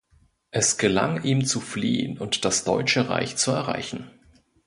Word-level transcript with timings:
Es 0.49 0.79
gelang 0.79 1.21
ihm 1.23 1.45
zu 1.45 1.59
fliehen 1.61 2.17
und 2.17 2.43
das 2.43 2.63
Deutsche 2.63 3.07
Reich 3.09 3.37
zu 3.37 3.51
erreichen. 3.51 4.09